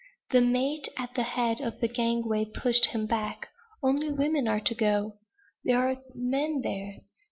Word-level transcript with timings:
The 0.31 0.41
mate, 0.41 0.87
at 0.97 1.13
the 1.13 1.21
head 1.21 1.59
of 1.61 1.79
the 1.79 1.87
gangway, 1.87 2.45
pushed 2.45 2.87
him 2.87 3.05
back. 3.05 3.49
"Only 3.83 4.11
women 4.11 4.47
are 4.47 4.59
to 4.59 4.73
go!" 4.73 5.19
"There 5.63 5.77
are 5.77 5.97
men 6.15 6.61
there." 6.63 7.01